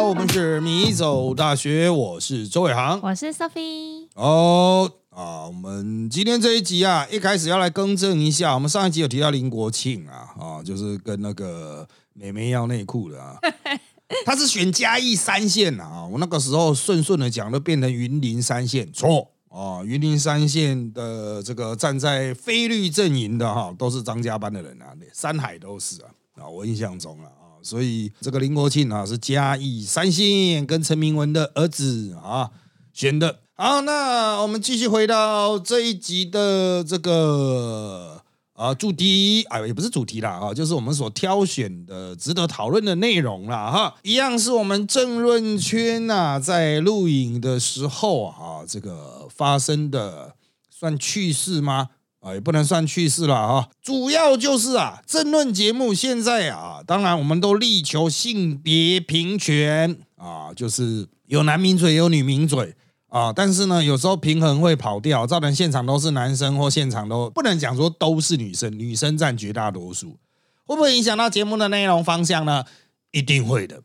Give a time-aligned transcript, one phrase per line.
[0.00, 2.98] 好，我们是米走大学，我是周伟航。
[3.02, 4.06] 我是 Sophie。
[4.14, 13.36] 哦啊，我们今天这一集啊，一开始要来更正一下，我们上一集有提到林国庆啊，啊，就是跟那个美眉要内裤的啊，
[14.24, 26.08] 他是选嘉义三线啊，我那个时候顺顺的讲，都变成云林三线，错啊，云林三线的这个站在非绿阵营的哈，都是张家班的人啊，山海都是啊，
[26.40, 27.28] 啊，我印象中啊，
[27.62, 32.50] 所以这个林国庆啊是嘉义三星跟陈明文的儿子啊
[32.92, 33.40] 选的。
[33.54, 38.22] 好，那我们继续回到这一集的这个
[38.54, 50.34] 啊主题啊，也不是主题啦啊，就是我们所挑选的值得讨论的内容啦哈，一样是我们政论圈呐在录影的时候啊，这个发生的
[50.70, 51.90] 算趣事吗？
[52.20, 62.74] 啊，也不能算趣事了哈，主要就是啊，政论节目现在啊，当然我们都力求性别平权啊，就是有男名嘴有女名嘴。
[63.10, 70.16] 啊，但是呢，有时候平衡会跑掉，造成现场都是男生，或现场都不能讲说都是女生，女生占绝大多数，
[70.64, 72.62] 会不会影响到节目的内容方向呢？
[73.10, 73.82] 一定会的。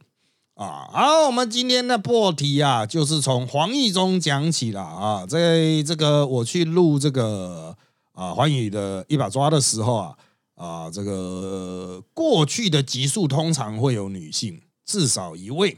[0.53, 7.75] 啊，好，我们今天的破题啊，就是从黄奕中讲起了啊，在这个我去录这个
[8.15, 10.17] 啊黄宇的一把抓的时候啊，
[10.55, 15.77] 啊，这个过去的集数通常会有女性至少一位。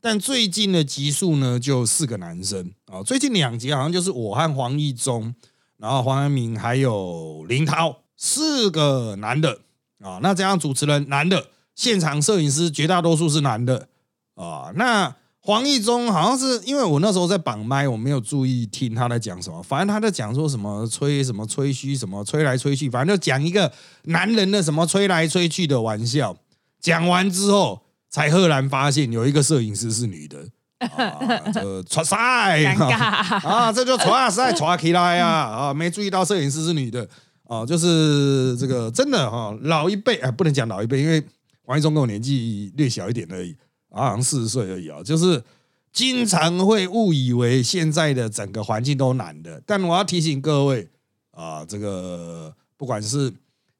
[0.00, 3.02] 但最近的集数呢，就四个男生啊。
[3.04, 5.32] 最近两集好像就是我和黄义中，
[5.76, 9.60] 然后黄安明还有林涛四个男的
[10.00, 10.18] 啊。
[10.20, 13.88] 那这样主持人男的，现场摄影师绝大多数是男的
[14.34, 14.72] 啊。
[14.74, 19.62] 那黄义中好像是因为我那时候在绑麦，我没有注意听他在讲什么。
[19.62, 23.70] 反正他在讲说什么吹什么吹嘘什么吹来吹去，反正就讲一个
[24.04, 26.36] 男人的什么吹来吹去的玩笑。
[26.80, 27.82] 讲完之后。
[28.14, 30.36] 才赫然发现有一个摄影师是女的，
[31.50, 32.62] 这穿晒
[33.42, 37.08] 啊，这就穿晒穿起来呀啊，没注意到摄影师是女的
[37.48, 41.24] 啊，就是这个真的哈，老一辈哎，不能讲老一辈，因为
[41.64, 43.56] 王一中跟我年纪略小一点而已，
[44.00, 45.42] 好像四十岁而已啊，就是
[45.92, 50.88] 经常会误以为现在的整个环境都男的，但我要提醒各位
[51.32, 53.32] 啊，这个不管是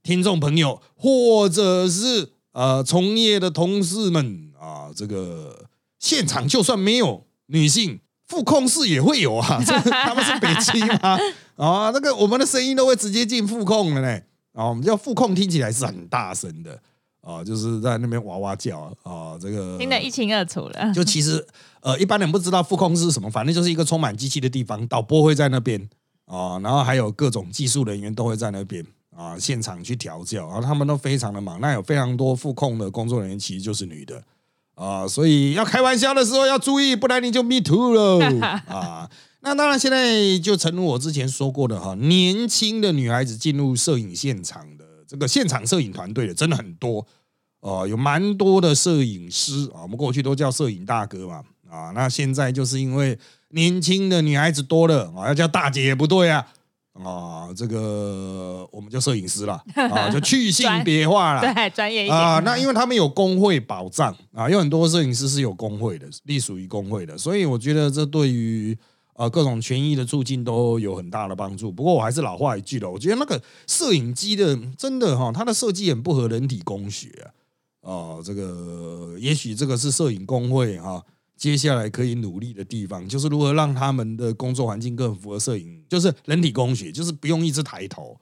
[0.03, 2.31] 听众朋友或者是。
[2.55, 11.19] 呃，从业的同事们啊，这个现场就算没有女性副控室也会有啊， 这他们是北七吗？
[11.57, 14.21] 啊，那个我们的声音都会直接进副控了呢。
[14.53, 16.79] 啊，我们叫副控听起来是很大声的
[17.23, 20.93] 啊，就是在那边哇哇叫啊，这个听得一清二楚了。
[20.93, 21.43] 就其实
[21.81, 25.89] 呃，一般人不知道副控是什么，反正就是一个充满机器的地方，导播会在那边
[26.27, 28.85] 啊，然后还有各种技术人员都会在那边。
[29.15, 31.61] 啊，现场去调教，然后他们都非常的忙。
[31.61, 34.23] 那有非常多副控的工作人员，其实就是女的
[34.75, 38.25] 啊，所以要开玩笑的时候要注意，不然你就 me too 了
[38.67, 39.11] 啊。
[39.43, 44.82] 那当然，现在就诚如我之前说过的哈，年轻的女孩子进入摄影现场的
[45.13, 47.07] 这个现场摄影团队的真的很多
[47.61, 53.19] 哦，有蛮多的摄影师啊，我们过去都叫摄影大哥嘛啊，那现在就是因为
[53.51, 56.47] 年轻的女孩子多了啊，要叫大姐也不对啊。
[56.95, 62.39] 啊，这个我们叫摄影师了啊， 就去性别化了， 对，专业一点啊。
[62.41, 68.77] 那因为他们有工会保障啊，有很多摄影师是有工会的，隶属于工会的，所以我觉得这对于
[69.15, 71.71] 呃各种权益的促进都有很大的帮助。
[71.71, 77.31] 不过我还是老话一句了，我觉得那个摄影机的真的哈，它的设计很不合人体工学啊。
[77.83, 81.05] 哦，这个也许这个是摄影工会哈。
[81.35, 88.17] 接下来可以努力的地方，就是如何让他们的工作环境更符合摄影，就是人体工学，就是不用一直抬头，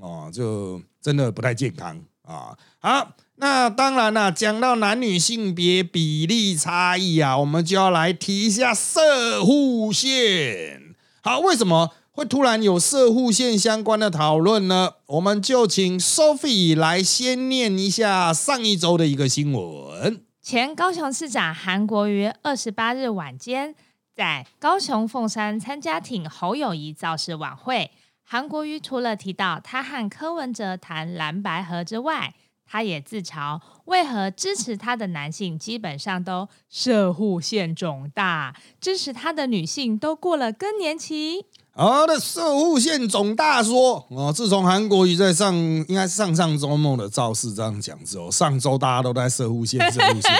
[0.00, 2.56] 哦，就真的不太健康啊。
[2.78, 10.94] 好，那当然了，讲到男女性别比例差异啊，我们就要来提一下射护线。
[11.22, 14.92] 好，为什么会突然有射护线相关的讨论呢？
[15.06, 20.22] 我们就请 Sophie 来先念一下上一周的一个新闻。
[20.42, 23.74] 前高雄市长韩国瑜二十八日晚间
[24.14, 27.90] 在高雄凤山参加挺侯友谊造势晚会。
[28.22, 32.34] 韩国瑜除了提到他和柯文哲谈蓝白河之外，
[32.70, 41.44] 他也自嘲为何支持他的男性基本上都射护腺肿大，支持他的女性都过了更年期。
[41.72, 50.32] 好的，射护线肿大说哦，自从韩国瑜在上应该是上上周末的造势这样讲之后，上周大家都在射护线射护线。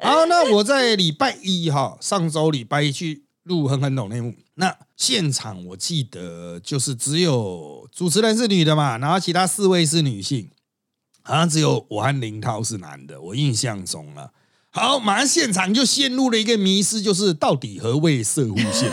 [0.00, 10.48] 好，那我在礼拜一哈，上周礼拜一去录《哼哼懂内幕》，那现场我记得就是只有主持人是女的嘛，然后其他四位是女性，
[11.28, 14.30] 好像只有我和林涛是男的，我印象中啊。
[14.70, 18.90] 好，马上现场就陷入了一个迷失，就是到底何谓射护线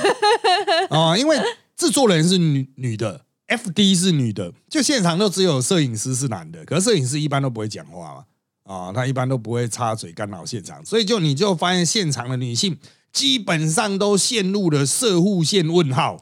[0.90, 1.16] 啊？
[1.18, 1.40] 因为
[1.78, 8.26] 制作人是女女的，F D 是女的，就现场都只有摄影师是男的，可是摄影师一般都不会讲话嘛，
[8.64, 12.78] 啊，他一般都不会插嘴干扰现场，所以就你就发现现场的女性。
[13.16, 16.18] 基本上都陷入了射护线问号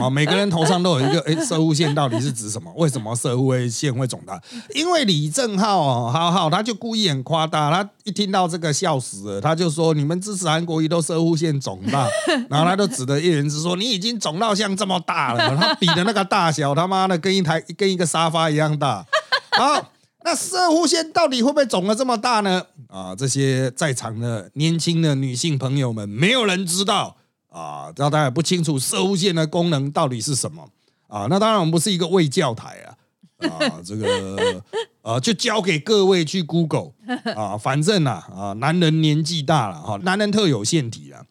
[0.00, 0.10] 啊！
[0.10, 2.68] 每个人头上都有一个哎，射护线到底是指什么？
[2.76, 4.42] 为什么射护线会肿大？
[4.74, 12.08] 因为李正浩哦，好好，他就故意很夸大，他一听到这个笑死了，他就说：“你们支持韩国瑜都射护线肿大。
[12.50, 19.06] ”然后他就指着叶元之说：“你已经肿到像这么大了。”他比的那个大小，他妈的跟一台跟一个沙发一样大。
[19.52, 19.91] 好。
[20.24, 22.64] 那射护线到底会不会肿了这么大呢？
[22.88, 27.16] 啊，这些在场的年轻的女性朋友们，没有人知道
[27.48, 30.68] 啊，大家也不清楚射护线的功能到底是什么
[31.08, 31.26] 啊。
[31.28, 34.62] 那当然，我们不是一个卫教台啊，啊， 这个
[35.02, 36.92] 啊，就交给各位去 Google
[37.34, 41.24] 啊，反正啊，啊，男人年纪大了哈，男人特有腺体啊，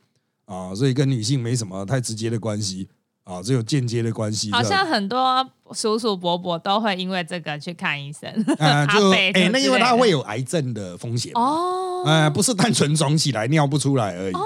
[0.45, 2.89] 啊，所以跟女性没什么太直接的关系。
[3.31, 4.51] 啊，只有间接的关系。
[4.51, 8.29] 好像很多叔叔伯伯都会因为这个去看医生。
[8.59, 12.03] 啊，就哎，那因为他会有癌症的风险哦。
[12.05, 14.41] 哎，不是单纯肿起来尿不出来而已哦，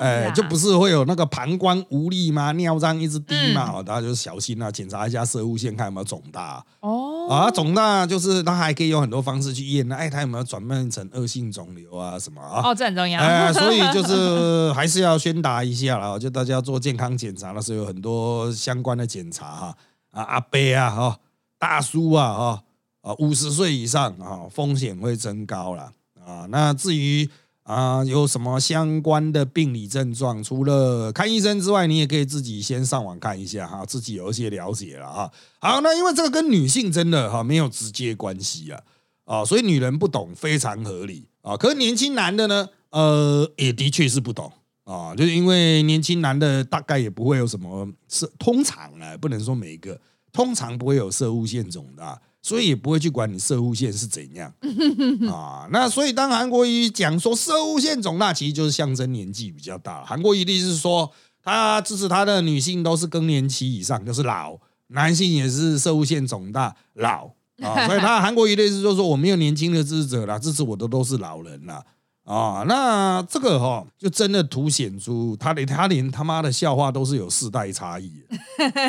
[0.00, 0.26] 这样。
[0.26, 2.52] 哎，就不是会有那个膀胱无力吗？
[2.52, 6.62] 尿胀一直低嘛，大家就小心啊，检查一下射物线，看有没有肿大。
[6.80, 12.62] 哦，啊，肿大就是他还可以有很多方式去验，哎，他有没有转变成恶性肿瘤啊什么啊？
[12.64, 13.20] 哦，这很重要。
[13.20, 19.76] 哎，所以就 是还是要宣达一下了，就大家做健康检查的时候有很多相关的检查哈。
[20.10, 21.18] 啊，阿伯啊，哈，
[21.58, 22.62] 大叔啊，哈，
[23.02, 25.92] 啊，五十岁以上啊，风险会增高了
[26.24, 26.46] 啊。
[26.48, 27.28] 那至于。
[27.68, 30.42] 啊，有什么相关的病理症状？
[30.42, 35.30] 除了看医生之外，你也可以自己先上网看一下哈，自己有一些了解了哈。
[35.58, 38.80] 好，那因为这个跟女性真的哈没有直接关系啊，
[39.26, 41.58] 啊，所以女人不懂非常合理啊。
[41.58, 44.50] 可是年轻男的呢，呃，也的确是不懂
[44.84, 50.00] 啊，就是因为年轻男的大概也不会有什么是通常啊，不能说每一个，
[50.32, 52.18] 通常不会有射物线肿的。
[52.40, 54.52] 所以也不会去管你射物线是怎样
[55.30, 55.68] 啊？
[55.70, 60.04] 那所以当韩国瑜讲说射物线肿大，其实就是象征年纪比较大。
[60.04, 61.10] 韩国瑜的意思是说，
[61.42, 64.58] 他支持他的女性都是更年期以上，就是老；
[64.88, 67.30] 男性也是射物线肿大老
[67.62, 67.86] 啊。
[67.86, 71.84] 所以他韩国瑜的意思就是说，我没有年轻的支持者啦，支持我的都是老人啦。
[72.28, 78.12] 啊，那这个哈，就真的凸显出他连他连他妈的笑话都是有世代差异。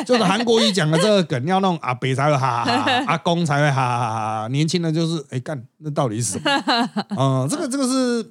[0.04, 6.50] 就是韩国语讲的这个梗，要弄阿伯才会哈哈哈，阿公才会哈哈哈哈，年轻人就是哎干，那到底是什么？
[7.16, 8.30] 啊，这个这个是，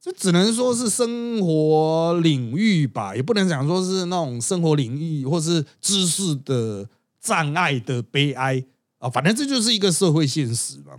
[0.00, 6.88] 这只能说是生活领域吧，也不能讲说是那种生活领域或是知识的
[7.20, 8.62] 障碍的悲哀
[9.00, 9.10] 啊。
[9.10, 10.92] 反正这就是一个社会现实嘛。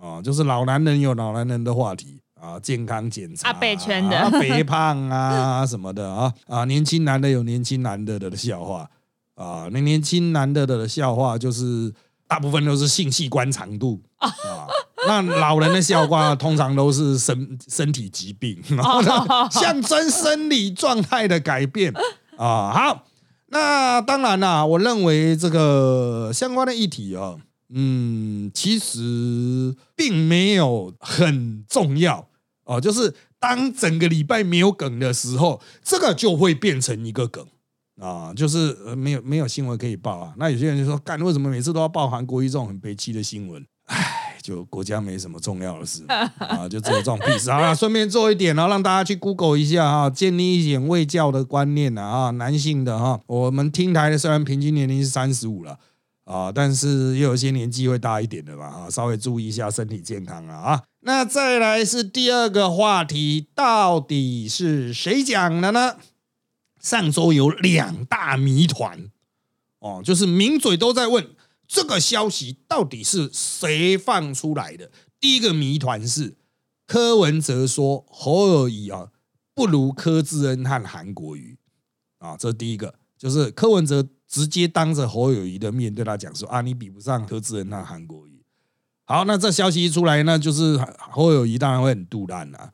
[0.00, 2.20] 啊，就是老男人有老男人的话题。
[2.46, 8.88] 啊，健康检查，阿圈的肥胖啊 什么的啊啊，年轻男的有年轻男的的笑话
[9.34, 11.92] 啊，那年轻男的的笑话就是
[12.28, 14.30] 大部分都是性器官长度啊，
[15.08, 18.62] 那老人的笑话通常都是身身体疾病，
[19.50, 21.92] 象征生理状态的改变
[22.36, 22.70] 啊。
[22.72, 23.04] 好，
[23.48, 27.36] 那当然啦，我认为这个相关的议题啊。
[27.68, 32.28] 嗯，其实并没有很重要
[32.66, 32.78] 哦。
[32.78, 37.46] 就是当整个礼拜没有梗的时候，这个就会变成一个梗
[37.98, 38.34] 啊。
[38.34, 40.34] 就是呃，没有没有新闻可以报啊。
[40.36, 43.64] 那有些人就说，干为什么每次都要报韩国一这种很悲戚的新闻？
[43.86, 47.72] 唉，就国家没什么重要的事啊，就只有这种屁事啊。
[47.72, 52.30] 顺便做一点，然后让大家去 Google 一下啊，建立一点卫教的观念啊。
[52.30, 55.78] 男性的哈，我们听台的虽然平均年龄是三十五了。
[56.26, 60.82] 啊，但是又有些年纪会大一点的嘛，啊，稍微注意一下身体健康啊啊。
[61.02, 65.98] 那再来是第二个话题，到底是谁讲的呢？
[66.80, 69.08] 上周有两大谜团
[69.78, 71.30] 哦，就是名嘴都在问
[71.68, 74.90] 这个消息到底是谁放出来的。
[75.20, 76.36] 第一个谜团是
[76.88, 79.10] 柯文哲说侯友谊啊
[79.54, 81.56] 不如柯志恩和韩国瑜
[82.18, 84.08] 啊，这是第一个，就是柯文哲。
[84.28, 88.42] 直接当着侯友谊的面对他讲说啊，你比不上柯志恩那韩国瑜。
[89.04, 90.78] 好，那这消息一出来，那就是
[91.10, 92.72] 侯友谊当然会很肚烂了。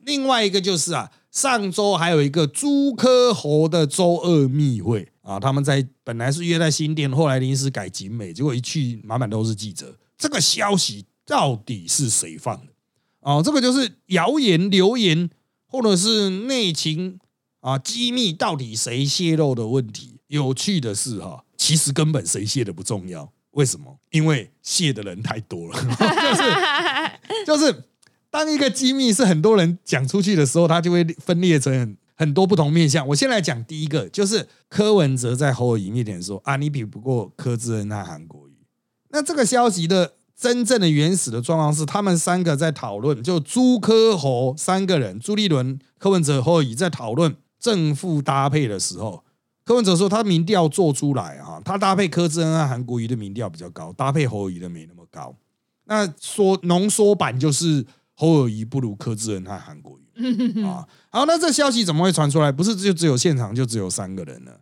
[0.00, 9.96] 另外一个就是啊，上周还有一个朱科侯的周二密会啊，他们在本来是约在新店，后来临时改景美，结果一去满满都是记者。
[10.16, 12.72] 这个消息到底是谁放的？
[13.20, 15.28] 哦，这个就是谣言、流言，
[15.66, 17.18] 或者是内情
[17.60, 20.13] 啊，机密到底谁泄露的问题？
[20.34, 23.98] 有趣的是哈，其实根本谁卸的不重要，为什么？
[24.10, 27.84] 因为卸的人太多了， 就是 就是
[28.30, 33.06] 当一个机密是很多人讲出去的时候，它就会分裂成很很多不同面向。
[33.08, 38.52] 我先来讲第一个，就是柯文哲在侯友宜面前说啊，你比不过柯志恩和韩国瑜。
[39.10, 49.22] 那这个消息的真正的原始的状况是，他们三个在讨论，就朱柯侯三个人，朱立伦、柯文哲、侯友宜在讨论正负搭配的时候，
[49.64, 55.34] 柯文哲说他民调做出来啊，他搭配柯志恩和韩国瑜的民调比较高，搭配侯友谊的没那么高。
[55.84, 60.86] 那说浓缩版就是侯友谊不如柯志恩和韩国瑜 啊。
[61.10, 62.52] 好，那这消息怎么会传出来？
[62.52, 64.52] 不是就只有现场就只有三个人呢？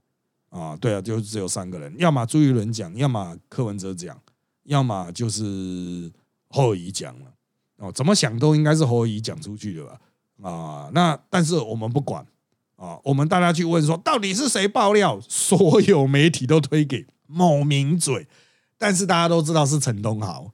[0.51, 4.17] 啊，对啊，就只有三个人，要么朱一伦讲，要么柯文哲讲，
[4.65, 6.13] 要么就是
[6.49, 7.27] 侯友谊讲了。
[7.79, 10.01] 哦，怎么想都应该是侯友谊讲出去的吧？
[10.43, 12.25] 啊，那但是我们不管
[12.83, 15.21] 啊，我们大家去问说，到底是谁爆料？
[15.29, 18.27] 所有媒体都推给某名嘴，
[18.77, 20.51] 但是大家都知道是陈东豪。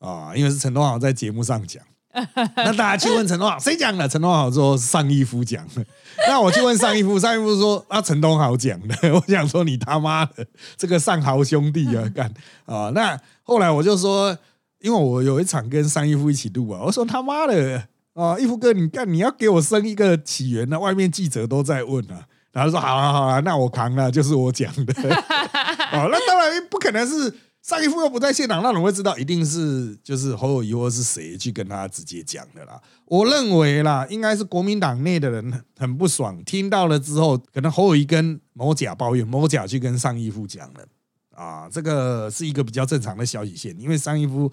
[0.00, 1.82] 啊，因为是陈东豪在节目上讲，
[2.56, 4.08] 那大家去问陈东豪谁讲的？
[4.08, 5.84] 陈东豪说上一夫讲的。
[6.28, 8.96] 那我去问上一夫，上一夫说啊，陈东豪讲的。
[9.14, 12.32] 我想说你他妈的这个上豪兄弟啊，干
[12.66, 12.90] 啊！
[12.94, 14.36] 那后来我就说，
[14.80, 17.88] 因为我有一场跟上一夫一起录啊，我说他妈的
[18.22, 20.78] 啊，一夫哥，你干你要给我生一个起源呢？
[20.78, 24.92] 外面记者都在问啊，然后说好啊好啊，那我扛了，就是我讲的。
[25.92, 27.34] 哦，那当然不可能是。
[27.60, 29.18] 上义父又不在现场，那怎么会知道？
[29.18, 32.80] 一定是就是侯友谊或是谁去跟他直接讲的啦。
[33.04, 40.86] 我认为啦，应该是国民党内的人很不爽，听到了之后，可能侯友谊跟某甲抱怨，某甲去跟上一夫讲了
[41.34, 41.68] 啊。
[41.70, 44.50] 这个是一个比较正常的消息线，因为上一夫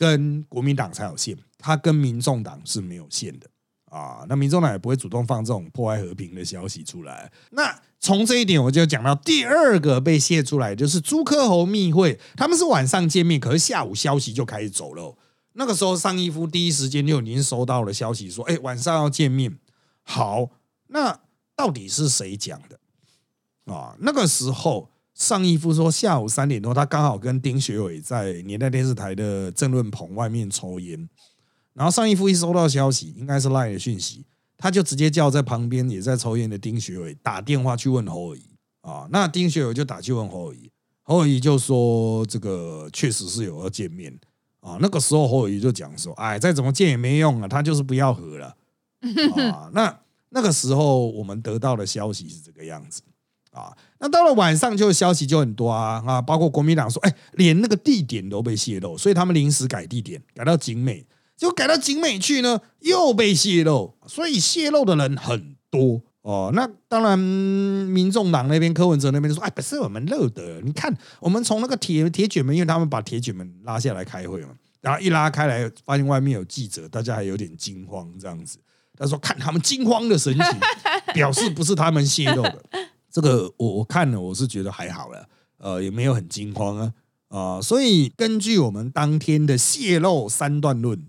[0.00, 3.46] 跟国民党才有线，他跟民众党是没有线的
[3.84, 4.24] 啊。
[4.26, 7.30] 那民众党也不会主动放这种破坏和平的消息出来。
[7.50, 15.14] 那从这一点，我就讲到第二个被泄出来，就是朱科侯密会，他们是晚上见面，可是下午消息就开始走了。
[15.52, 19.58] 那个时候，上一夫第一时间就已经收到了消息，说：“哎，晚上要见面。”
[20.02, 20.48] 好，
[20.86, 21.20] 那
[21.54, 23.94] 到底是谁讲的啊？
[24.00, 31.08] 那个时候，上一夫说下午三点多，他刚好跟丁学伟在年代电视台的政论棚外面抽烟，
[31.74, 34.24] 然后上一夫一收到消息，应该是赖的讯息。
[34.56, 38.42] 他就直接叫在旁边也在抽烟的丁学伟打电话去问侯友谊
[38.82, 40.70] 啊，那丁学伟就打去问侯友谊，
[41.02, 44.14] 侯友谊就说这个确实是有要见面
[44.60, 44.76] 啊。
[44.80, 48.54] 那个时候侯友谊就讲说，哎，再怎么见也没用啊，他就是不要和了
[49.46, 49.70] 啊。
[49.72, 53.00] 那那个时候我们得到的消息是这个样子
[53.50, 53.76] 啊。
[53.98, 61.06] 那到了晚上就消息就很多啊啊，包括国民党说，哎，连那个地点都被泄露，所以他们临时改地点，改到景美。
[61.36, 66.50] 就改到景美去呢，又被泄露，所以泄露的人很多哦。
[66.52, 74.50] 那当然，民众党那边柯文哲那边说：“哎，不是我们漏的，你看，我们从那个铁铁卷门，因为他们把铁卷门拉下来开会嘛，
[74.82, 78.58] 然后一拉开来，发现外面有记者，大家还有点惊慌这样子。
[78.98, 80.44] 他说看他们惊慌的神情，
[81.14, 82.62] 表示不是他们泄露的。
[83.10, 86.94] 这个我我看了，我是觉得还好了，呃，也没有很惊慌啊
[87.28, 87.60] 啊。
[87.60, 91.06] 所以根据我们当天的泄露三段论。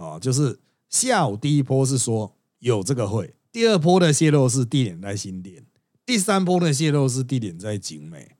[0.00, 5.66] 啊，就是下午第一波是说有这个会，第二波的泄露是地点在新店，
[6.06, 8.36] 第三波的泄露是地点在景美。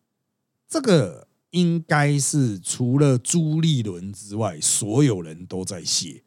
[0.68, 6.22] 这个应该是除了朱立伦之外，所有人都在泄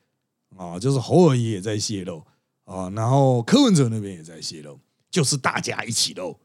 [0.57, 2.25] 啊，就是侯尔也在泄露
[2.65, 4.77] 啊，然后柯文哲那边也在泄露，
[5.09, 6.37] 就是大家一起漏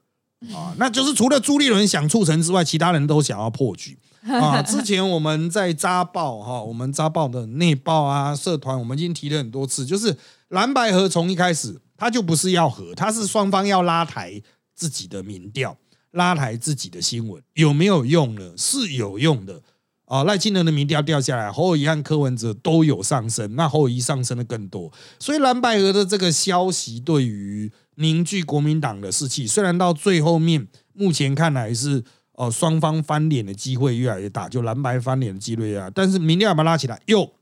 [0.55, 3.99] 啊，那就是除了朱立伦想促成之外，其他人都想要破局。
[4.23, 10.17] 啊， 之前我们在扎报哈，我们扎报的内报啊，社团我们已经提了很多次，就是
[10.49, 14.43] 蓝白河从一开始他就不是要和，他是双方要拉抬
[14.75, 15.77] 自己的民调，
[16.11, 18.53] 拉抬自己的新闻，有没有用呢？
[18.57, 19.63] 是有用的
[20.07, 20.25] 啊。
[20.25, 32.05] 赖清德的民调掉下来，侯友谊和柯文哲都有上升，那侯友谊上升的更多，所以蓝白河的这个消息对于凝聚国民党的士气，虽然到最后面目前看来是。
[32.39, 35.91] 呃，双方翻脸的机会越来越大，就蓝白翻脸的几率啊。
[35.95, 37.33] 但是明天要把它拉起来，又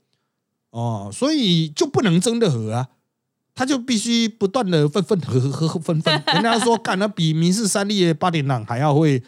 [0.69, 2.87] 哦，所以就不能真的和啊，
[3.53, 6.23] 他就必须不断的分分合合合分分。
[6.33, 9.21] 人家说，干的比民事三立八点档还要会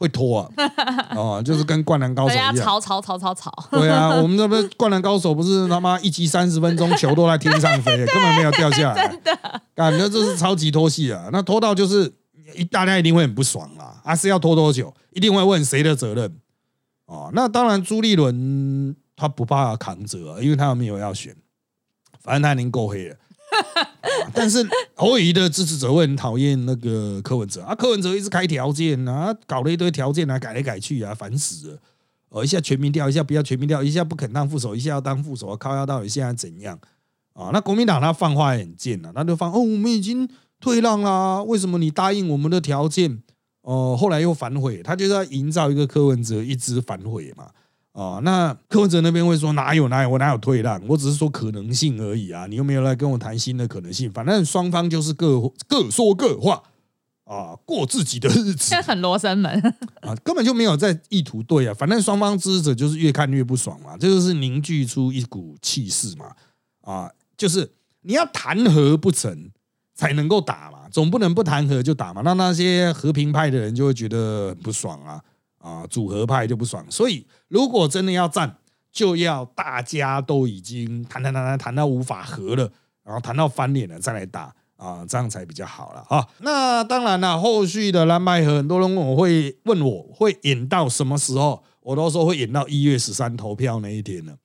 [0.00, 0.48] 会拖啊，
[1.14, 3.52] 哦，就是跟灌篮高手一样，吵吵吵吵吵。
[3.70, 11.28] 对啊， 我们这边灌篮高手不是他妈一集三十分钟，球都在天上飞， 根本没有掉下来，真的，感觉这是超级拖戏啊。
[11.30, 12.10] 那拖到就是
[12.56, 14.00] 一大家一定会很不爽啊。
[14.02, 14.92] 还是要拖多久？
[15.12, 16.34] 一定会问谁的责任
[17.04, 17.30] 哦。
[17.34, 21.36] 那当然，朱立伦他不怕扛责，因为他没有要选，
[22.18, 23.16] 反正他已经够黑了。
[24.32, 31.78] 但是侯友的支持者会很讨厌那个柯文哲啊，柯文哲一直开条件啊，搞了一堆条件啊，改来改去啊，烦死了。
[32.30, 36.78] 哦，一下全民调，一下不要全民调，一下不肯当副手，一下要当副手，靠要到底现在怎样？
[37.32, 37.50] 啊。
[37.52, 40.28] 那国民党他放话很贱啊，他就放哦，我们已经
[40.60, 43.20] 退让啦，为什么你答应我们的条件，
[43.62, 44.80] 哦，后来又反悔？
[44.82, 47.48] 他就是要营造一个柯文哲一直反悔嘛。
[47.92, 56.62] 啊，那柯文哲那边会说哪有哪有我哪有退让，我只是说可能性而已啊，你又没有来跟我谈新的可能性，反正双方就是各各说各话
[57.24, 59.52] 啊，过自己的日子，很罗生门
[60.02, 66.32] 啊，根本就没有在意图对啊，反正双方支持者就是越看越不爽嘛，这就是凝聚出一股气势嘛，
[66.82, 69.50] 啊，就是你要谈和不成
[69.96, 75.20] 才能够打嘛，总不能不谈和就打嘛，那那些和平派的人就会觉得很不爽啊。
[75.62, 78.56] 啊，组合派就不爽，所以如果真的要战，
[78.92, 82.70] 就要大家都已经谈谈谈谈谈到无法和了，
[83.04, 86.26] 然后谈到翻脸了再来打啊，这样才比较好了啊。
[86.38, 94.36] 那当然了，后续的蓝白河，很多人问我会问我会演到什么时候，我都说会演到一月十三投票那一天呢。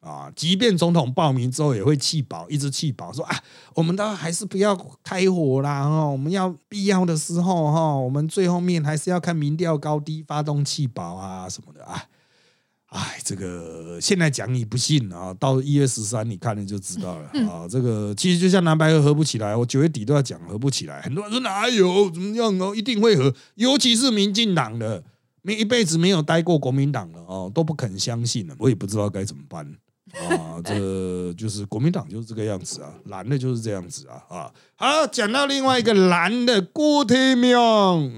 [0.00, 3.34] 啊，即便总统报名之后也会气饱，一直气饱，说啊，
[3.74, 12.04] 我们都还是不要开火啦，哈，我们要必要的时候，哈，我们最后面还是要看民调高低，发动气保啊什么的啊，
[12.94, 25.02] 哎，这个现在讲你不信啊，到一月十三你看了就知道了啊，这个其实就像蓝白合合不起来，我九月底都要讲合不起来，很多人说哪有怎么样哦，一定会合，尤其是民进党的，
[25.42, 29.66] 没一辈子没有待过国民党的哦，都不肯相信了，我也不知道该怎么办。
[30.12, 34.50] 啊，这就是国民党就是这个样子啊，蓝的就是这样子啊啊。
[34.76, 37.56] 好，讲到另外一个蓝的郭台铭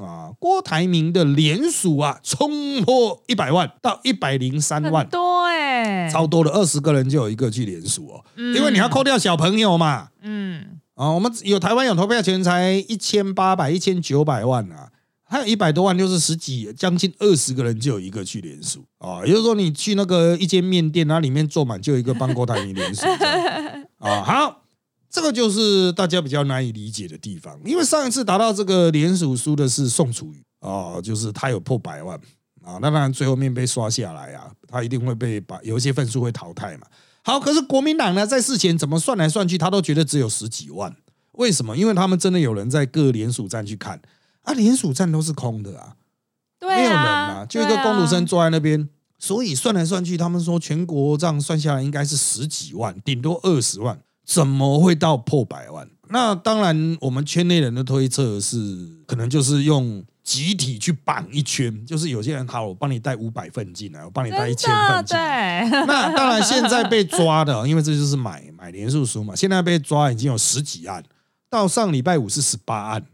[0.03, 10.81] 啊，郭台铭的连署啊，冲破一百万到一百零三万，多哎，超多的，二十个人就有一个去连署哦，因为你要扣掉小朋友嘛，嗯。
[10.97, 14.89] 啊，我们有台湾有投票权才一千八百一千九百万啊。
[15.29, 23.05] 还有一百多万，就是十几将近二十个人就有一个去连署啊，也就是说你去那个一间面店，那里面坐满就有一个帮郭台铭连署
[23.99, 24.23] 啊。
[24.23, 24.63] 好，
[25.11, 32.17] 这个就是大家比较难以理解的地方，因为上一次达到这个连署书的是宋楚瑜啊，就是他有破百万
[32.63, 36.87] 啊，那当然最后面被刷下来啊，他一定会被把有一些份数会淘汰嘛。
[37.25, 40.95] 好，可是国民党呢，在事前怎么算来算去，他都觉得只有十几万，
[41.33, 41.77] 为什么？
[41.77, 44.01] 因为他们真的有人在各连署站去看。
[44.47, 45.97] 啊，连署站都是空的啊，
[46.61, 55.89] 没有人啊，就一个工读生坐在那边，所以算来算去，他们说全国这样算下来应该是十几万，顶多二十万，怎么会到破百万？
[56.11, 58.57] 那当然，我们圈内人的推测是，
[59.05, 65.69] 可能就是用集体去绑一圈，就是有些人好，我帮你带五百份进来，我帮你带一千份进来。
[65.69, 71.03] 那当然，现在被抓的，因为这就是买买连数书嘛，现在被抓已经有十几案，
[71.51, 73.05] 到上礼拜五是十八案。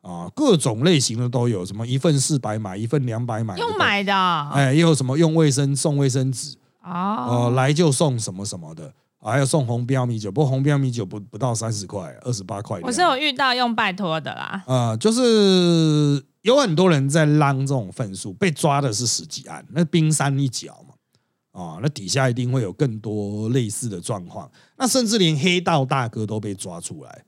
[0.00, 4.14] 啊，各种类型的都有，什么一份四百买，一份两百买，用买的，
[4.50, 12.80] 哎，又有什么用卫生送卫生纸哦，来就送什么什么的，还有送红标米酒，不过红标米酒不不到三十块，二十八块。
[12.82, 27.24] 我是有遇到用拜托的啦，啊，就是有很多人在浪这种份数，被抓的是十几案，那冰山一角嘛，啊，那底下一定会有更多类似的状况，那甚至连黑道大哥都被抓出来。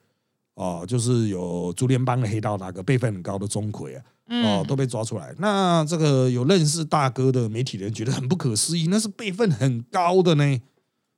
[0.54, 5.34] 哦，就是有竹联帮的黑道大哥，辈分很高的钟馗啊，哦，都被抓出来。
[5.38, 10.60] 那这个有认识大哥的媒体人觉得很不可思议，那是辈分很高的呢，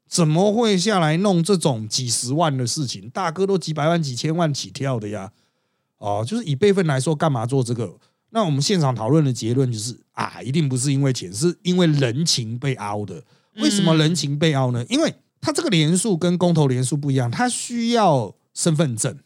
[0.08, 3.10] 怎么会下来弄这种几十万的事情？
[3.10, 5.32] 大哥都几百万、几千万起跳的呀！
[5.98, 7.96] 哦，就是以辈分来说，干嘛做这个？
[8.30, 13.22] 那我们现场讨论的结论就是啊，一定不是因为钱，是因为人情被凹的。
[13.56, 14.84] 为什么人情被凹呢？
[14.88, 19.18] 因为他这个连数跟公投连数不一样，他需要身份证。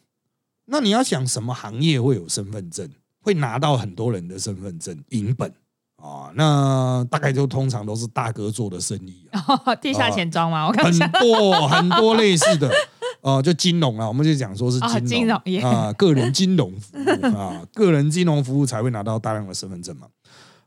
[0.65, 2.89] 那你要想什么行业会有身份证，
[3.21, 5.49] 会拿到很多人的身份证银本
[5.95, 6.29] 啊？
[6.35, 10.67] 那大概就通常都是大哥做的生意啊， 地下钱庄吗？
[10.67, 12.69] 我看很多很多类似的，
[13.21, 20.07] 呃，就金融啊，我们就讲说是金融啊，个人金融服务啊，个人金融服务才会拿到大量的身份证嘛，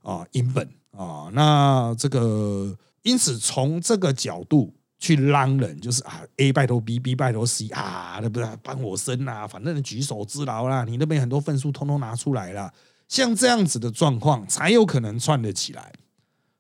[0.03, 4.73] 啊，银本啊，那这个因此从这个角度。
[5.01, 12.71] 去让人就是啊，A 拜托 B，B 拜托 C 啊，那不是帮我生啊，反正举手之劳啦，你那边很多份数通通拿出来了，
[13.09, 15.91] 像这样子的状况才有可能串得起来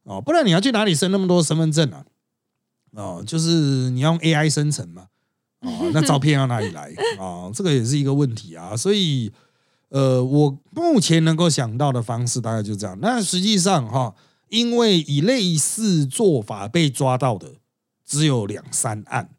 [0.04, 2.02] 哦，不然你要去哪里生那么多身份证啊？
[2.92, 5.08] 哦，就是你要用 AI 生成嘛，
[5.60, 7.50] 哦， 那照片要哪里来啊？
[7.54, 9.30] 这个也是一个问题啊，所以
[9.90, 12.98] 呃，我目前能够想到的方式大概就这样。
[13.02, 14.14] 那实际上哈，
[14.48, 17.56] 因为以类似做法被抓到的。
[18.10, 19.30] 只有两三案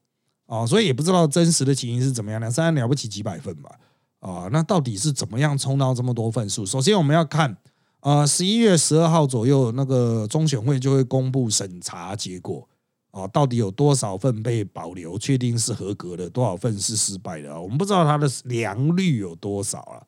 [0.46, 2.40] 哦，所以也不知道真实的情形是怎么样。
[2.40, 3.78] 两三案了不起几百份吧，
[4.22, 6.66] 啊，那到底是怎么样冲到这么多份数？
[6.66, 7.58] 首先我们要看，
[8.00, 12.66] 呃，十一月十二号左右那个中选会就会公布审查结果
[13.12, 17.60] 啊，到底有多少份被保留，确定是合格的，多少份是失败的啊？
[17.60, 20.02] 我们不知道它的良率有多少啊？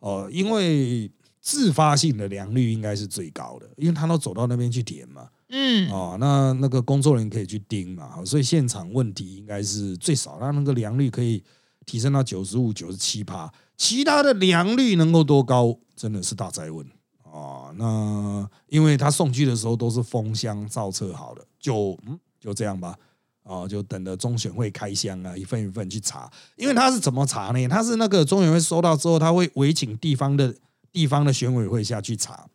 [0.00, 5.26] 哦，因为自发性的良率应该是最高的，因为他都走到那边去填嘛。
[5.52, 11.42] 嗯，哦，那那个工作人员可以去盯嘛，所以现场问题应该是最少，他那个良率可以
[11.84, 16.86] 提升到九十五、九十七趴，其他的良率能够多高，真的是大灾问
[17.24, 17.74] 啊。
[17.76, 22.96] 那因为他送去的时候都是封箱造册好的，就嗯就这样吧，
[23.42, 27.66] 啊，就等着中选会开箱啊，一份一份去查，因为他是怎么查呢？
[27.66, 30.54] 他是那个中选会收到之后，他会委请地方的
[30.92, 32.46] 地方的选委会下去查。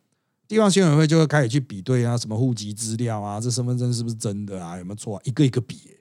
[0.48, 4.76] 地方选委会就会开始去比对啊，什么户籍资料啊，这身份证是不是真的啊？
[4.78, 5.22] 有没有错、啊？
[5.24, 5.92] 一个一个比、欸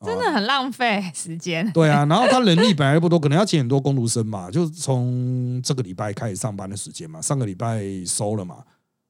[0.00, 1.68] 真的很浪费时间。
[1.74, 8.62] 对啊，然后他人力本来就不多，可能要请很多工读生嘛，就从这个礼拜开始上班的时间嘛，上个礼拜收了嘛，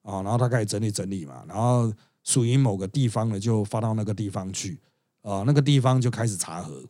[0.02, 1.92] 啊，然后他开始整理整理嘛，然后
[2.24, 4.80] 属于某个地方的就发到那个地方去，
[5.20, 6.82] 啊，那个地方就开始查核，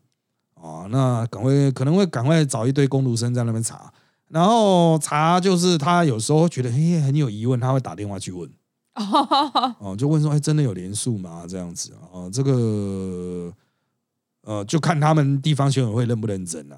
[0.54, 3.92] 啊，那赶快可能会赶快找一堆工读生在那边查，
[4.28, 8.50] 然后查就是他有时候觉得嘿很有疑问，他会打电话去问。
[9.78, 11.44] 哦，就问说，哎，真的有连数吗？
[11.48, 13.52] 这样子哦，这个
[14.42, 16.76] 呃，就看他们地方选委会认不认真了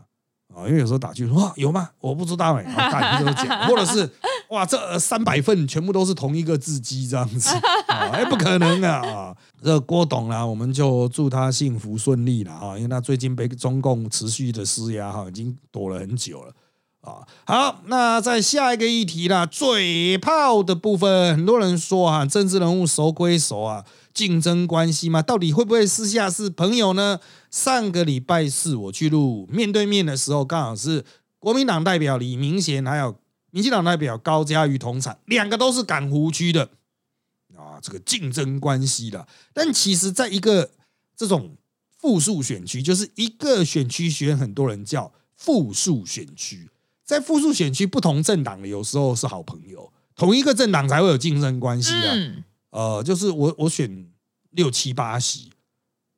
[0.54, 0.68] 啊。
[0.68, 1.88] 因为有时候打去说，哇，有吗？
[1.98, 4.08] 我不知道哎、欸，看就讲， 或者是
[4.50, 7.56] 哇，这三百份全部都是同一个字迹这样子，
[7.88, 9.06] 啊哎，不可能啊！
[9.06, 16.52] 啊这郭董啦，我们就祝他幸福顺利了啊，因为他最近被中共持续的施压哈，已经躲了很久了。
[17.00, 27.18] 啊，好，那在下一个议题啦，嘴炮的部分，很多人说啊，政治人物熟归熟啊，竞争关系嘛，到底会不会私下是朋友呢？
[27.50, 31.02] 上个礼拜四我去录面对面的时候，刚好是
[31.38, 33.16] 国民党代表李明贤，还有
[33.50, 36.68] 民进党代表高嘉瑜同场，两个都是港湖区的
[37.56, 39.26] 啊，这个竞争关系的。
[39.54, 40.70] 但其实，在一个
[41.16, 41.56] 这种
[41.98, 46.68] 复数选区，就是一个选区选很多人叫复数选区。
[47.10, 52.12] 在复数选区，不同政党的有时候是好朋友，同一个政党才会有竞争关系啊。
[52.14, 54.06] 嗯，呃，就是我我选
[54.52, 55.50] 六七八席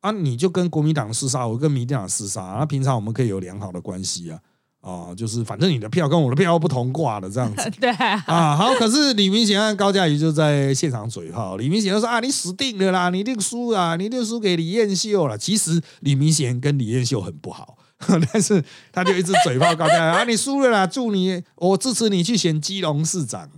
[0.00, 4.38] 啊，你就跟国民党厮杀，我跟民进党厮杀，啊，平常我们可以有良好的关系啊。
[4.82, 8.56] 啊、就是反正你的票跟我的票不同挂的这样子 对啊，啊。
[8.56, 15.38] 好，可是李明贤和高嘉瑜就在现场嘴炮，李明贤就说啊，你死定了啦，你一定输啊，你一定输给李彦秀了。
[15.38, 17.78] 其实李明贤跟李彦秀很不好。
[18.32, 23.48] 但是他就一直嘴炮高嘉瑜啊，你输了啦，祝你，我支持你去选基隆市长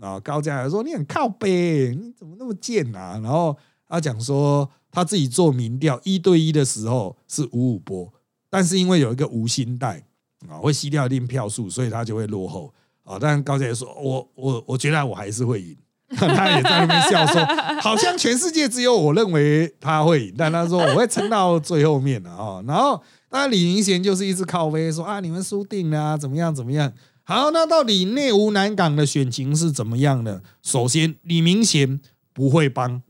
[0.00, 0.20] 啊。
[0.20, 3.18] 高嘉瑜说你很靠背，你怎么那么贱啊？
[3.22, 3.56] 然后
[3.88, 8.12] 他讲说他自己做民调一对一的时候是五五波，
[8.50, 10.04] 但是因为有一个无心带
[10.48, 13.16] 啊，会吸掉一定票数，所以他就会落后啊。
[13.20, 15.76] 但高嘉瑜说，我我我觉得我还是会赢。
[16.16, 17.44] 他也在那边笑说，
[17.82, 22.62] 好像全世界只有我认为他会赢，但他说我会撑到最后面的啊。
[22.66, 23.02] 然后。
[23.30, 26.92] 那李明贤就是一直靠背说啊，你们输定了，怎么样怎么样？
[27.24, 30.42] 好，那到底内湖南港的选情是怎么样的？
[30.62, 32.00] 首先，李明贤
[32.32, 33.02] 不会帮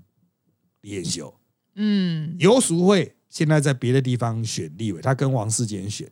[0.80, 1.38] 李彦秀，
[1.74, 6.10] 嗯，游淑慧现在在别的地方选立委，他跟王世坚选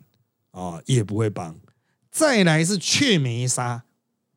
[0.50, 1.56] 啊，也不会帮。
[2.10, 3.84] 再来是雀梅沙，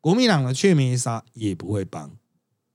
[0.00, 2.10] 国民党的雀梅沙也不会帮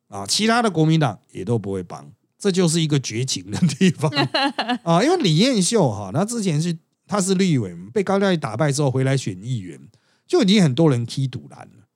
[0.10, 2.14] 啊，其他的国民党也都不会帮。
[2.44, 4.12] 这就是一个绝情的地方
[4.84, 5.02] 啊！
[5.02, 6.78] 因为李彦秀哈，他之前是
[7.08, 9.80] 他是立委，被高嘉瑜打败之后回来选议员，
[10.28, 11.88] 就已经很多人踢赌篮了。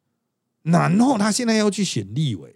[0.63, 2.55] 然后他现在要去选立委，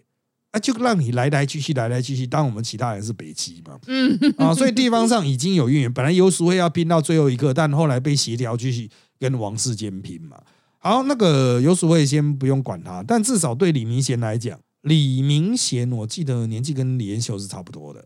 [0.52, 5.92] 啊，就让你来来去去，来来去去，当我们其他人是北七嘛，嗯啊，所以地方上已经有议员。
[5.92, 10.40] 本来游淑慧要拼到最后一刻，但后来被协调去跟王世坚拼嘛。
[10.78, 14.58] 好，那个游淑慧先不用管他，但至少对李明贤来讲。
[14.82, 18.04] 李明贤，我记得年纪跟李延秀是差不多的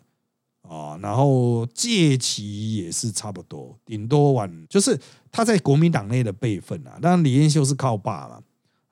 [0.63, 4.99] 啊，然后借期也是差不多，顶多晚就是
[5.31, 6.99] 他在国民党内的辈分啊。
[7.01, 8.43] 当然李延秀是靠爸嘛，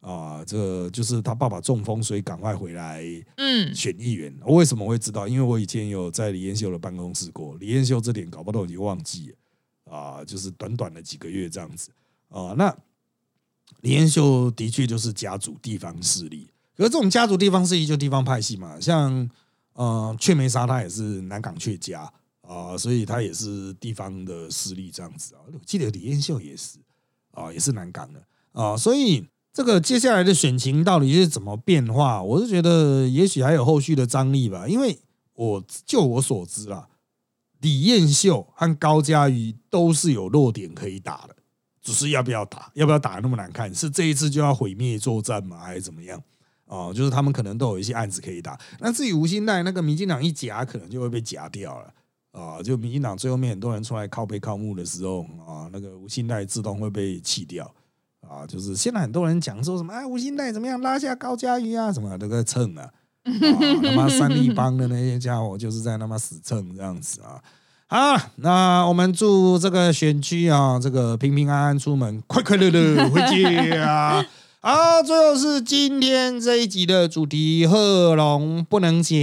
[0.00, 3.02] 啊，这就是他爸爸中风，所以赶快回来
[3.36, 4.34] 嗯，选议员。
[4.46, 5.28] 我为什么会知道？
[5.28, 11.90] 因为我以前有在李彦秀的办公室过，李彦秀这点搞不好都已经忘记了啊，就是短短的几个月这样子
[12.28, 12.54] 啊。
[12.56, 12.74] 那
[13.82, 16.48] 李彦秀的确就是家族地方势力。
[16.76, 19.28] 可是这种家族地方势力就地方派系嘛，像
[19.74, 25.40] 呃雀梅沙他也是南港雀家啊、所以他也是地方的势力这样子啊。
[25.46, 26.78] 我记得李彦秀也是
[27.32, 32.22] 啊、也是南港的啊、所以这个接下来的选情到底是怎么变化？
[32.22, 34.98] 我是觉得也许还有后续的张力吧，因为
[35.34, 36.88] 我就我所知啦，
[37.60, 41.36] 李彦秀和高嘉瑜都是有弱点可以打的，
[41.80, 43.74] 只是要不要打，要不要打那么难看？
[43.74, 45.58] 是这一次就要毁灭作战吗？
[45.58, 46.22] 还是怎么样？
[46.66, 48.58] 哦，就是他们可能都有一些案子可以打。
[48.80, 51.92] 那至于吴兴代那个民进党一夹，可能就会被夹掉了
[52.32, 57.70] 啊，就民进党最后面很多人出来靠背靠木的时候啊，那个吴信代自动会被弃掉
[58.20, 58.46] 啊。
[58.46, 62.90] 就是现在很多人讲说什么哎，吴信代怎么样拉下高嘉瑜啊，什么都在蹭啊。
[63.24, 67.40] 他妈三立帮的那些家伙就是在他妈死蹭这样子啊。
[67.86, 74.26] 好，那我们祝这个选区啊，这个平平安安出门，快快乐乐回家。
[74.66, 79.14] 好，最后是今天这一集的主题，贺龙不能讲。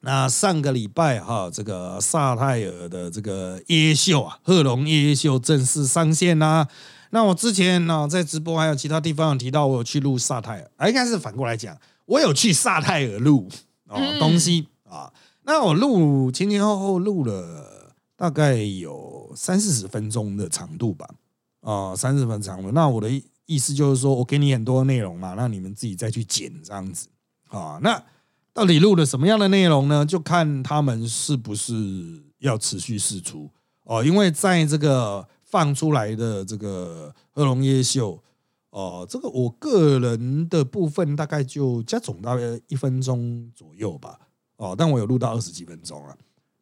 [0.00, 6.68] 那上个礼拜哈，这个萨泰尔的这个夜秀啊，贺龙夜秀正式上线啦。
[7.08, 13.48] 那我之前呢，在直播还有其他地方有提到，我有去录萨泰尔，应该是反过来讲，我有去萨泰尔录
[13.88, 15.10] 哦东西啊。
[15.44, 21.08] 那我录前前后后录了大概有三四十分钟的长度吧，
[21.62, 22.70] 啊，三十分长度。
[22.72, 23.08] 那我的。
[23.46, 27.08] 意思就是说，我给你很多内容嘛，那你们自己再去剪这样子
[27.48, 27.78] 啊。
[27.82, 28.02] 那
[28.54, 30.06] 到底录了什么样的内容呢？
[30.06, 33.50] 就看他们是不是要持续试出
[33.82, 34.02] 哦。
[34.02, 38.18] 因为在这个放出来的这个贺龙夜秀
[38.70, 44.18] 哦，这个我个人的部分大概就加总大约一分钟左右吧
[44.56, 44.74] 哦。
[44.78, 46.16] 但我有录到二十几分钟了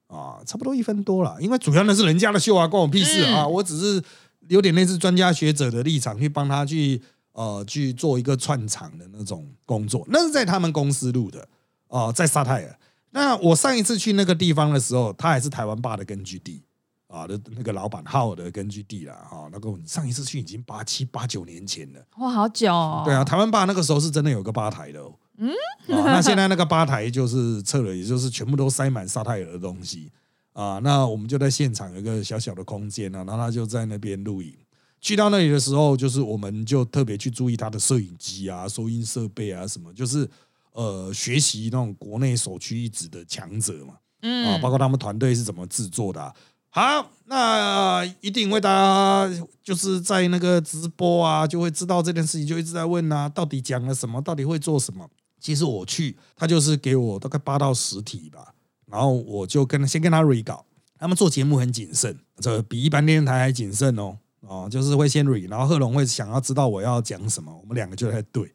[0.08, 1.36] 啊，差不多一分多了。
[1.40, 4.02] 因为主要那是人家的秀啊，关我屁事啊，我只是。
[4.48, 7.00] 有点类似专家学者的立场，去帮他去
[7.32, 11.46] 呃去做一个串场的那种工作，那是在他们公司录的
[11.88, 12.78] 哦，在沙泰尔。
[13.10, 16.62] 那我上一次去那个地方的时候，他还是台湾霸的根据地
[17.08, 19.48] 啊的那个老板号的根据地了哈。
[19.52, 22.66] 那个上一次去已经八七八九年前了，哇，好久。
[23.04, 25.14] 对啊，台湾霸那个时候是真的有个吧台的哦。
[25.36, 25.50] 嗯，
[25.88, 30.10] 那现在那个吧台就是撤了，也就是全部都塞满沙泰尔的东西。
[30.52, 34.54] 啊，那我们就在现场有一个小小的空间啊，然后他就在那边录影。
[35.00, 40.28] 去到那里的时候，就是我们就特别去注意他的摄影机啊、收音设备啊什么，就是
[40.72, 43.94] 呃学习那种国内首屈一指的强者嘛。
[44.22, 46.32] 嗯，啊，包括他们团队是怎么制作的。
[46.68, 55.08] 好，那一定为大家就是在那个直播啊，就会知道这件事情，就一直在问啊，到底讲了什么，到底会做什么。
[55.40, 58.54] 其实我去，他就是给我大概八到十题吧。
[58.92, 60.62] 然后我就跟先跟他 re 稿，
[60.98, 68.52] 他们做节目很谨慎，这比一般电视台还谨慎哦哦，就是会先 re，然后贺龙会想要知道我要讲什么，我们两个就在对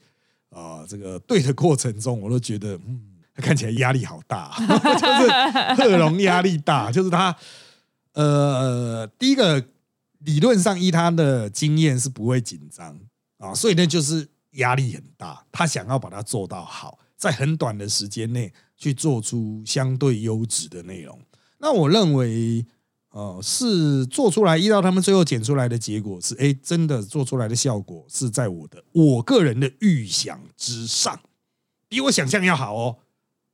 [0.52, 3.02] 啊，这个对的过程中，我都觉得嗯，
[3.36, 7.36] 看起来压力好大， 就是贺龙压力大， 就是他
[8.14, 9.66] 呃，第一个
[10.20, 13.00] 理论上依他的经验是不会紧张
[13.40, 18.54] 啊，所以呢就是压力很大，他想要把它做到好，在很短的时间内。
[18.80, 21.20] 去做出相对优质的内容，
[21.58, 22.64] 那我认为，
[23.10, 31.20] 呃，是做出来，依照他们最后剪出来的结果是，哎，真的做出来的效果是在我的我个人的预想之上，
[31.90, 32.98] 比我想象要好哦，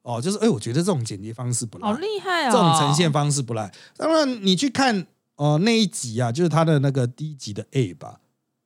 [0.01, 3.73] 哦，就是，哎，我觉得这种剪辑方式不赖，好厉害哦，这种呈现方式不赖。
[3.95, 8.19] 当然，你去看，哦，那一集啊，就是他的那个第一集的 A 吧，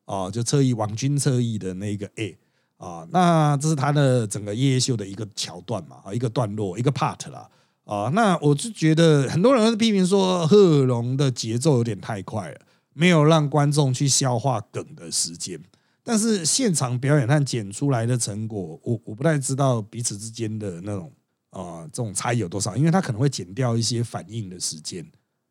[0.06, 2.36] 哦，就侧翼王军侧翼的那个 A。
[2.78, 7.50] 啊，那这是他的整个夜夜秀的一个桥段嘛，啊，一个段落，一个 part 啦，
[7.86, 12.60] 啊，那我就觉得很多人批评说贺龙的节奏有点太快了，
[12.94, 15.60] 没有让观众去消化梗的时间。
[16.04, 21.12] 但是现场表演和剪出来的成果，我我不太知道彼此之间的那种
[21.50, 25.06] 啊这种差异有多少，因为他可能会剪掉一些反应的时间。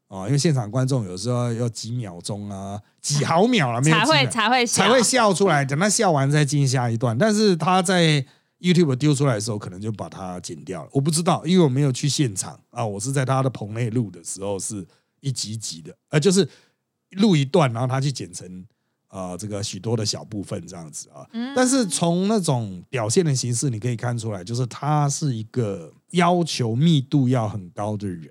[0.09, 7.19] 啊，因为现场观众有时候要几秒钟啊，几毫秒了，没有才会才会才会笑出来，等他笑完再进下一段。
[7.19, 8.25] 但是他在
[8.61, 10.90] YouTube 丢出来的时候，可能就把它剪掉了。
[10.92, 12.87] 我不知道，因为我没有去现场啊。
[12.87, 14.87] 我是在他的棚内录的时候，是
[15.21, 16.49] 一集集的，呃，就是
[17.11, 18.64] 录一段，然后他去剪成
[19.09, 21.27] 啊这个许多的小部分这样子啊。
[21.55, 28.31] 但是从那种表现的形式，你可以看出来，就是他是一个要求密度要很高的人。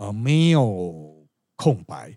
[0.00, 2.16] 呃，没有空白，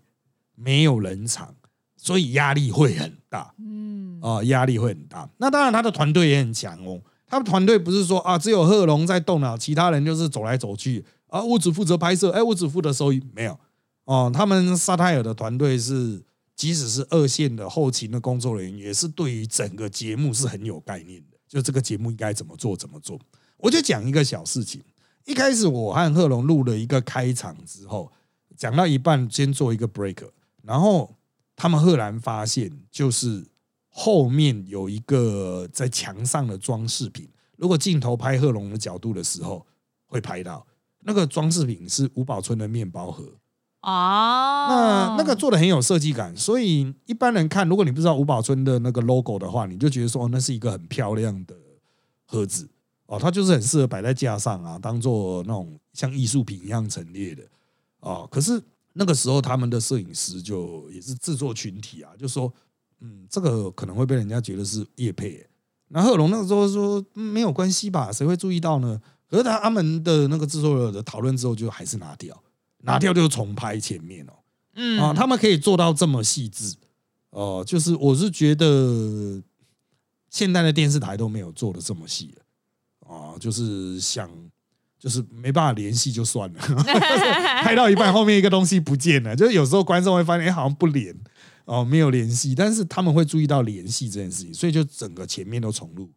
[0.54, 1.54] 没有人场，
[1.98, 3.54] 所以压力会很大。
[3.58, 5.28] 嗯，啊，压力会很大。
[5.36, 6.98] 那当然，他的团队也很强哦。
[7.26, 11.42] 他的团队不是说啊，只有贺龙在动脑，其他人就是走来走去啊。
[11.42, 13.60] 我只负责拍摄，哎，我只负责收益，没有
[14.04, 14.30] 哦。
[14.32, 16.24] 他们沙泰尔的团队是，
[16.56, 21.36] 即使是二线的后勤的工作人员，也是对于整个节目是很有概念的。
[21.46, 23.20] 就这个节目应该怎么做，怎么做。
[23.58, 24.82] 我就讲一个小事情。
[25.24, 28.12] 一开始我和贺龙录了一个开场之后，
[28.56, 30.18] 讲到一半先做一个 break，
[30.62, 31.16] 然后
[31.56, 33.46] 他们赫然发现，就是
[33.88, 37.28] 后面有一个在墙上的装饰品。
[37.56, 39.64] 如果镜头拍贺龙的角度的时候，
[40.06, 40.66] 会拍到
[41.00, 43.24] 那个装饰品是吴宝春的面包盒
[43.80, 44.66] 哦。
[44.68, 51.54] 那那个做的很有设计感，所以一般人看，如果你不知道吴宝春的那个 logo 的话，你就觉得说，那是一个很漂亮的
[52.26, 52.68] 盒子。
[53.06, 57.42] 哦，它就是很适合摆在架上啊，当做那种像艺术品一样陈列的
[58.00, 58.62] 哦，可是
[58.94, 62.52] 那个时候他们的摄影师就也是制作群体啊，就说
[63.00, 65.46] 嗯，这个可能会被人家觉得是叶配。
[65.88, 69.00] 那贺龙那个时候说没有关系吧，谁会注意到呢？
[69.28, 72.42] 可是他他们的那个制作的讨论之后，就还是拿掉，
[72.78, 74.32] 拿掉就重拍前面哦。
[74.76, 76.74] 嗯啊，他们可以做到这么细致
[77.30, 79.42] 哦、就是我是觉得
[80.30, 82.43] 现在的电视台都没有做的这么细了
[83.06, 84.30] 啊，就是想
[84.98, 86.60] 就是没办法联系就算了，
[87.62, 91.14] 拍到一半后面一个东西不见了，就是有时候观众会发现哎、好像不连
[91.64, 96.10] 哦没有联系，但是他们会注意到联系这件事情，所以就整个前面都重录。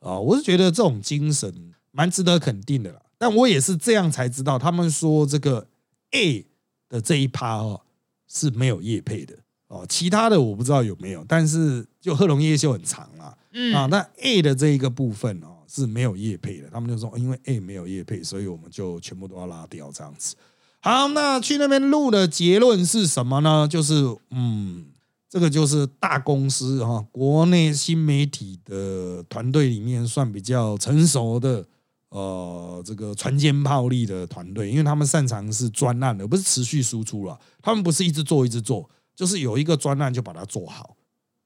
[0.00, 3.00] 啊，我是觉得这种精神蛮值得肯定的啦。
[3.18, 5.66] 但我也是这样才知道，他们说这个
[6.10, 6.46] A
[6.88, 7.80] 的这一趴哦
[8.28, 9.34] 是没有叶配的。
[9.68, 13.74] 哦，其他的我不知道有没有，但是就贺龙夜秀很长啦，嗯。
[13.74, 20.36] 啊，那 A 的这一个部分哦是没有叶配的，他们就说因为 A 没有叶配，所以我们就全部都要拉掉这样子。
[20.80, 23.66] 好，那去那边录的结论是什么呢？
[23.68, 24.86] 就是嗯，
[25.28, 31.66] 这个就是大公司哈、国内新媒体的团队里面算比较成熟的。
[32.10, 37.36] 呃，这个船坚炮利的团队，因为他们擅长是专案，而不是持续输出了。
[37.60, 40.96] 他们不是一直做一直做，就是有一个专案就把它做好。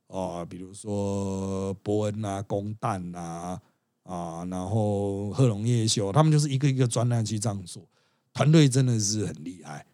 [0.08, 3.58] 哦、比如说伯恩啊、公蛋啊
[4.10, 7.80] 啊，然后贺龙夜秀，他们就是一个一个专案去这样做，
[8.32, 9.86] 团队真的是很厉害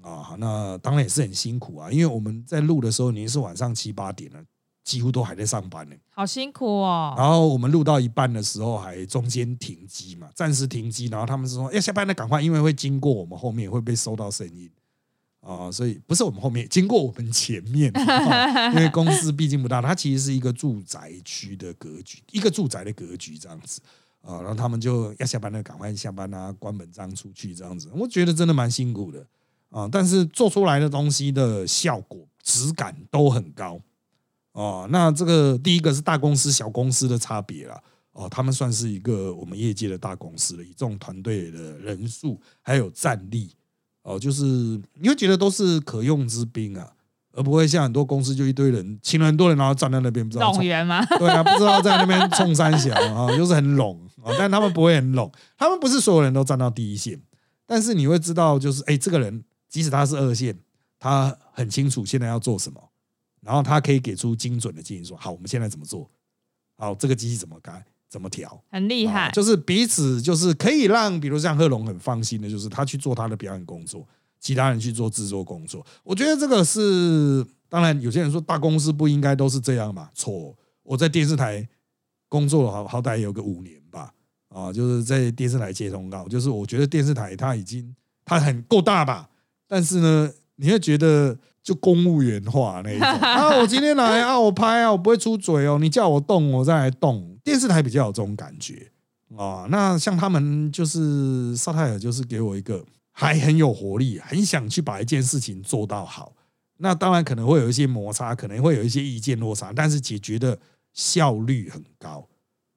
[0.00, 0.36] 啊。
[0.38, 4.38] 那当然也是很辛苦啊，因为我们在录的时候，已经是晚上七八点了，
[4.84, 5.96] 几乎都还在上班呢。
[6.10, 7.14] 好辛苦哦。
[7.18, 11.06] 然后我们录到一半的时候，还中间停机嘛，暂时停机。
[11.06, 14.70] 然后他们是说要下班了，赶快，因为会经过我们后面，会被收到声音
[15.48, 17.90] 啊、所以不是我们后面，经过我们前面、
[18.74, 23.80] 因为公司毕竟不大，它其实是一个住宅区的格局，一个住宅的格局这样子
[24.20, 24.42] 啊。
[24.42, 27.88] 然后他们就要下班了，赶快下班啊，关门这样出去这样子。
[27.94, 29.26] 我觉得真的蛮辛苦的
[29.70, 33.80] 啊，但是做出来的东西的效果、质感都很高。
[34.52, 37.80] 哦，那这个第一个是大公司、小公司的差别啦。
[38.12, 43.50] 哦，他们算是一个我们业界的大公司了，以这种团队的人数还有战力，
[44.08, 44.42] 哦，就是
[44.94, 46.90] 你会觉得都是可用之兵啊，
[47.34, 51.04] 而不会像很多公司就一堆人，请了很多人，然后站在那边不知道冲动员吗？
[51.20, 57.20] 对啊，不知道在那边冲三小啊，就是很拢啊，但他们不会很拢，他们不是所有人都站到第一线，
[57.66, 60.58] 但是你会知道，就是哎，这个人即使他是二线，
[60.98, 62.80] 他很清楚现在要做什么，
[63.42, 66.10] 然后他可以给出精准的建议，说好，我们现在怎么做？
[66.78, 67.84] 好，这个机器怎么改？
[68.08, 68.62] 怎么调？
[68.70, 74.06] 很厉害啊，就是彼此就是可以让，比如像贺龙很放心的，就是他去做他的表演工作，
[74.40, 75.84] 其他人去做制作工作。
[76.02, 80.56] 我觉得这个是，当然有些人说大公司不应该都是这样嘛，错。
[80.82, 81.68] 我在电视台
[82.30, 84.10] 工作了好好歹有个五年吧，
[84.48, 87.94] 啊，就是在电视台接通告，就是我觉得电视台它已经
[88.24, 89.28] 它很够大吧，
[89.66, 97.37] 但是呢，你会觉得就公务员化那一种 啊，我今天来啊，我拍啊，我不会出嘴哦，你叫我动我再来动。
[97.48, 98.92] 电视台比较有这种感觉
[99.34, 106.34] 啊，那像他们就是沙泰尔，就是给我一个还很有活力，很想去把一件事情做到好。
[106.76, 110.58] 那当然可能会有一些摩擦，可能会有一些意见落差，但是解决的
[110.92, 112.28] 效率很高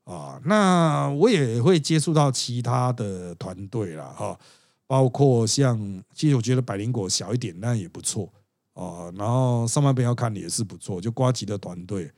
[0.06, 0.40] 啊。
[0.46, 4.40] 那我也会接触到其他的团队啦，哈，
[4.88, 5.78] 包括像
[6.14, 8.32] 其实我觉得百灵果小一点，那也不错
[8.74, 9.12] 啊。
[9.18, 12.10] 然后上半边要看的也是不错，就瓜吉的团队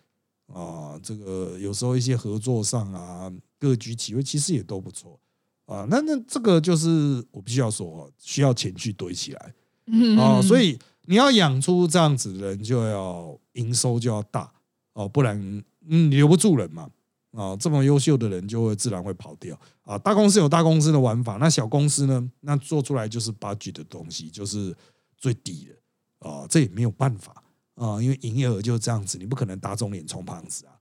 [0.47, 5.19] 啊，这个有时候一些合作上啊，各局其位其实也都不错
[5.65, 5.85] 啊。
[5.89, 9.53] 那那这个就是我必须要说，需要钱去堆起来。
[9.87, 14.51] 嗯哦，所以你要养出这样子的人，就要营收就要大
[14.93, 16.89] 哦，不然嗯留不住人嘛。
[17.31, 19.97] 啊，这么优秀的人就会自然会跑掉啊。
[19.97, 24.71] 大公司有大公司的玩法，那小公司呢，那做出来就是 budget 的东西，就是
[25.17, 27.42] 最低的啊，这也没有办法
[27.75, 30.73] 啊，因为营业额就是这样子，你不可能打肿脸充胖子啊。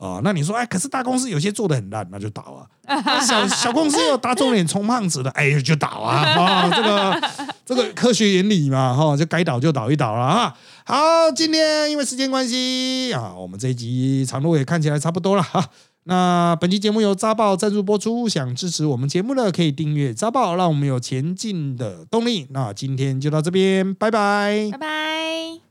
[0.00, 2.64] 啊，那你说，哎，可是大公司有些做的很烂，那就倒啊。
[2.86, 6.24] 啊小小公司有打肿脸充胖子的，哎，就倒啊。
[6.24, 7.30] 啊，这个
[7.66, 10.56] 这个科学原理嘛，哈，就该倒就倒一倒了啊。
[10.86, 15.68] 好，今天因为时间关系啊，我们这一集长度也看起来差不多了哈。
[16.04, 22.46] 那本期节目由扎报赞助播出，想支持我们节目的可以订阅扎报，让我们有前进的动力。
[22.52, 25.69] 那今天就到这边，拜拜拜拜。